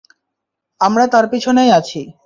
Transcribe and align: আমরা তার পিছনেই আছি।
আমরা 0.81 1.05
তার 1.07 1.25
পিছনেই 1.27 1.71
আছি। 1.71 2.01